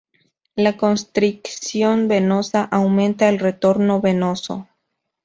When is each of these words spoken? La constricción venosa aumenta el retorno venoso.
La 0.55 0.77
constricción 0.77 2.07
venosa 2.07 2.63
aumenta 2.63 3.29
el 3.29 3.37
retorno 3.37 4.01
venoso. 4.01 4.67